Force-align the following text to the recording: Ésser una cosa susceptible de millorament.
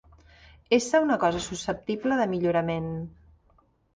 Ésser 0.77 1.01
una 1.07 1.17
cosa 1.23 1.41
susceptible 1.49 2.19
de 2.21 2.27
millorament. 2.33 2.91